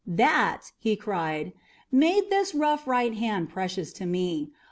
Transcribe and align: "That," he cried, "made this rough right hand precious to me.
"That," 0.07 0.71
he 0.79 0.95
cried, 0.95 1.53
"made 1.91 2.31
this 2.31 2.55
rough 2.55 2.87
right 2.87 3.13
hand 3.13 3.51
precious 3.51 3.93
to 3.93 4.07
me. 4.07 4.49